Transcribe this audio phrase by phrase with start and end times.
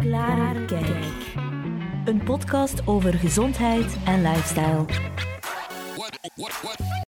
[0.00, 1.34] Klare Kijk.
[2.04, 4.84] Een podcast over gezondheid en lifestyle.